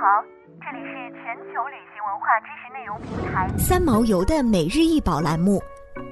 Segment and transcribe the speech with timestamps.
[0.00, 0.22] 好，
[0.60, 5.60] 这里是全球旅行文化知识内容平台三毛游的每日一宝栏目，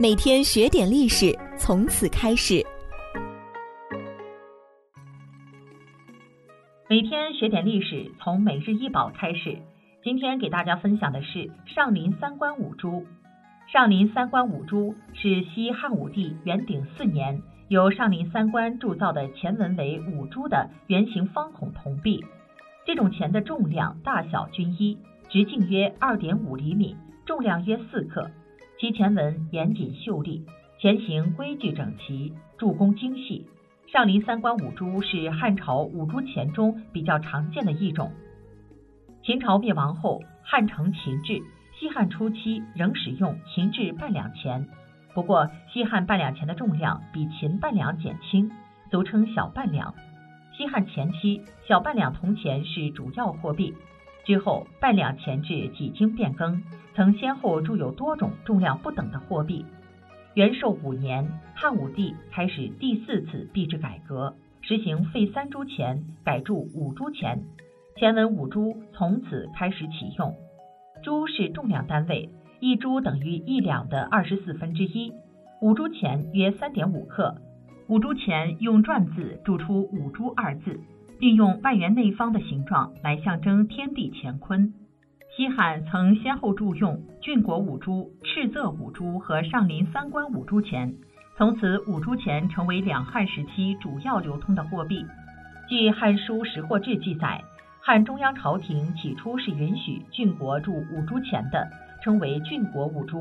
[0.01, 2.67] 每天学点历史，从此开始。
[6.89, 9.57] 每天学点历史，从每日一宝开始。
[10.03, 13.07] 今天给大家分享的是上林三官五铢。
[13.73, 22.25] 上林三官五铢是西汉武帝元鼎四年由上林三官铸造的前文为五铢的圆形方孔铜币。
[22.87, 24.97] 这种钱的重量、大小均一，
[25.29, 28.31] 直径约二点五厘米，重量约四克。
[28.79, 30.47] 其钱文严谨秀丽，
[30.79, 33.45] 钱形规矩整齐，铸工精细。
[33.89, 38.13] 上林三官五铢是汉朝五铢钱中比较常见的一种。
[39.25, 41.43] 秦朝灭亡后，汉承秦制。
[41.79, 44.67] 西汉初期仍使用秦制半两钱，
[45.13, 48.51] 不过西汉半两钱的重量比秦半两减轻，
[48.91, 49.93] 俗称小半两。
[50.57, 53.75] 西汉前期，小半两铜钱是主要货币，
[54.25, 56.63] 之后半两钱制几经变更，
[56.95, 59.67] 曾先后铸有多种重量不等的货币。
[60.33, 67.43] 元寿五年，汉武帝开始第四次币制改革，实行废三铢钱，改铸五铢钱，
[67.97, 70.35] 钱文五铢从此开始启用。
[71.03, 75.13] 铢是重量单位，一铢等于一两的二十四分之一，
[75.61, 77.37] 五铢钱约三点五克。
[77.89, 80.81] 五铢钱用篆字铸出“五铢”二字，
[81.21, 84.73] 并用外圆内方的形状来象征天地乾坤。
[85.37, 90.95] 西汉曾先后铸用郡国五铢、赤色五铢和上林三官五铢钱，
[91.37, 95.05] 从此五铢钱成为两汉时期主要流通的货币。
[95.69, 97.45] 据《汉书识货志》记载。
[97.79, 101.69] 汉中央朝廷起初是允许郡国铸五铢钱的，
[102.03, 103.21] 称为郡国五铢。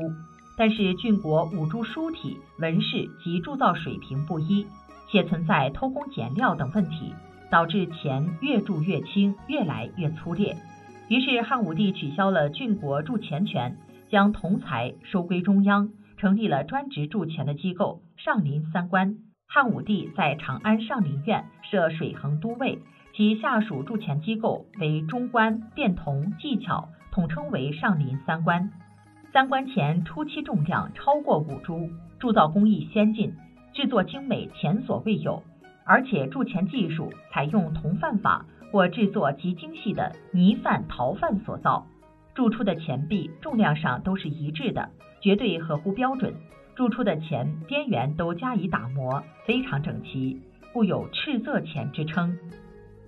[0.56, 4.66] 但是郡国五铢书体、纹饰及铸造水平不一，
[5.10, 7.14] 且存在偷工减料等问题，
[7.50, 10.56] 导致钱越铸越轻，越来越粗劣。
[11.08, 13.76] 于是汉武帝取消了郡国铸钱权，
[14.08, 19.16] 将铜财收归中央，成立了专职铸钱的机构上林三官。
[19.46, 22.78] 汉武帝在长安上林苑设水衡都尉。
[23.14, 28.70] 其下属铸钱机构为中官、殿铜、技巧，统称为上林三官。
[29.36, 33.34] 三官钱初期重量超过五铢，铸造工艺先进，
[33.74, 35.42] 制作精美前所未有，
[35.84, 41.86] 而且铸钱技术采用铜范法或制作极精细的泥范、陶范所造，
[42.34, 44.88] 铸出的钱币重量上都是一致的，
[45.20, 46.32] 绝对合乎标准。
[46.74, 50.40] 铸出的钱边缘都加以打磨，非常整齐，
[50.72, 52.38] 故有赤色钱之称。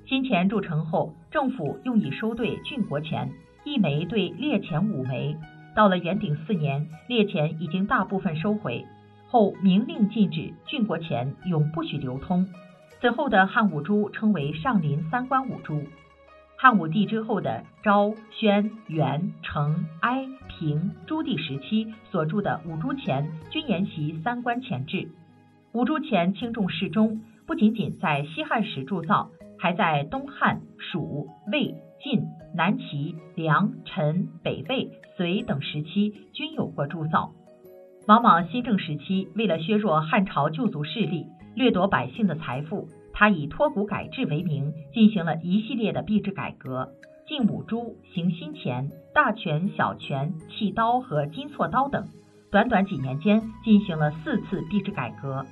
[0.04, 3.30] 新钱铸成后，政府用以收兑郡国钱，
[3.64, 5.34] 一枚兑列钱五枚。
[5.78, 8.84] 到了元鼎四年，列钱已经大部分收回，
[9.28, 12.48] 后明令禁止郡国钱永不许流通。
[13.00, 15.84] 此后的汉五铢称为上林三官五铢。
[16.56, 25.08] 汉武帝之后的昭、宣、元、成、哀、平诸帝时期所铸的五铢钱，均沿袭三官钱制。
[25.70, 29.30] 五铢钱轻重适中，不仅仅在西汉时铸造。
[29.60, 37.32] 还在东汉、蜀、魏、晋、南齐、梁、陈、北魏、隋等时期均有过铸造。
[38.06, 46.88] 王莽新政时期，为了削弱汉朝旧族势力，掠夺百姓的财富，他以脱谷改制为名，进行了一系列的币制改革，
[47.26, 52.06] 进五铢、行新钱、大权、小权、契刀和金错刀等。
[52.50, 55.44] 短短几年间，进行了四次币制改革。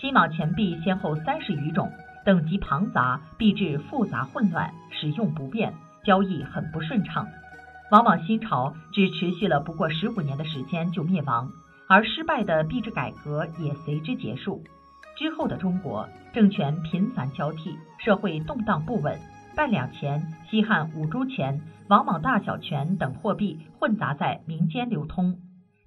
[0.00, 1.90] 新莽钱币先后三十余种。
[2.24, 5.72] 等级庞杂，币制复杂混乱，使用不便，
[6.08, 7.28] 交易很不顺畅。
[7.90, 11.52] 往往新朝只持续了不过十五年的时间就灭亡，
[11.86, 14.64] 而失败的币制改革也随之结束。
[15.18, 19.18] 之后的中国政权频繁交替，社会动荡不稳，
[19.54, 25.36] 半两钱、西汉五铢钱、王莽大小权等货币混杂在民间流通，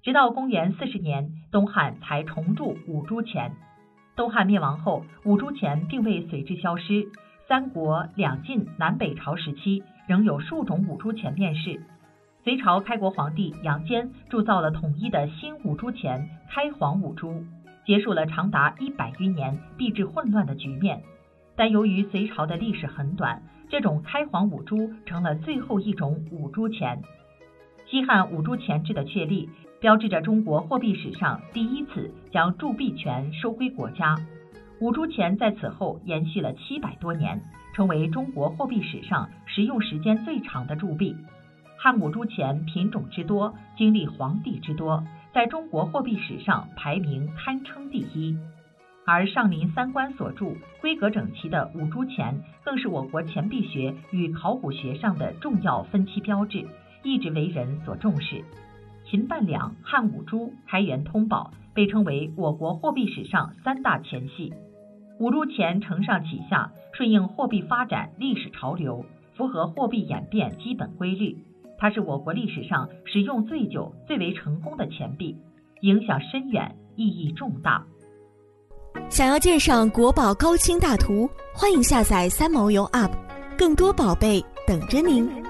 [0.04, 3.56] 直到公元四十年，东汉才重铸五铢钱。
[4.14, 7.08] 东汉灭亡后，五铢钱并未随之消失。
[7.48, 11.82] 三国、两晋、南北朝时期，仍有数种五铢钱面世。
[12.44, 17.44] 隋朝开国皇帝杨坚铸造了统一的新五铢钱——开皇五铢，
[17.86, 21.02] 结束了长达一百余年币制混乱的局面。
[21.56, 27.02] 但由于隋朝的历史很短，这种开皇五铢成了最后一种五铢钱。
[27.86, 29.48] 西汉五铢钱制的确立。
[29.80, 34.14] 标志着中国货币史上第一次将铸币权收归国家。
[34.82, 37.40] 五铢钱在此后延续了七百多年，
[37.72, 41.14] 成为中国货币史上使用时间最长的铸币。
[41.78, 48.36] 汉五铢钱品种之多，经历皇帝之多，在中国货币史上排名堪称第一。
[49.06, 56.66] 而上林三观所著、规格整齐的五铢钱，更是我国钱币学与考古学上的重要分期标志，
[57.04, 58.42] 一直为人所重视。
[59.08, 64.52] 秦半两、汉五铢、开元通宝被称为我国货币史上三大钱系。
[65.18, 69.04] 五铢钱承上启下，顺应货币发展历史潮流，
[69.36, 71.36] 符合货币演变基本规律。
[71.78, 75.36] 它是我国历史上使用最久、最为成功的钱币，
[75.80, 77.84] 影响深远，意义重大。
[79.08, 83.10] 想要鉴赏国宝高清大图，欢迎下载三毛游 App，
[83.58, 85.41] 更多宝贝等着您。